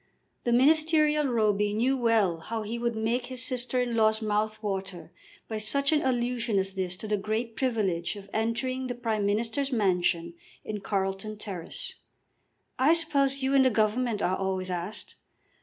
[0.45, 5.11] The ministerial Roby knew well how he would make his sister in law's mouth water
[5.47, 9.71] by such an allusion as this to the great privilege of entering the Prime Minister's
[9.71, 10.33] mansion
[10.65, 11.93] in Carlton Terrace.
[12.79, 15.17] "I suppose you in the Government are always asked."